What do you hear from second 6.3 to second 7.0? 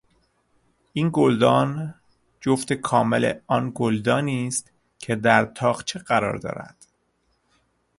دارد.